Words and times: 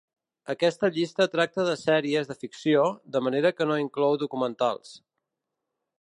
Aquesta 0.53 0.87
llista 0.95 1.27
tracta 1.33 1.65
de 1.67 1.75
sèries 1.81 2.31
de 2.31 2.37
ficció, 2.45 2.87
de 3.17 3.23
manera 3.27 3.55
que 3.59 3.71
no 3.73 3.79
inclou 3.85 4.19
documentals. 4.25 4.99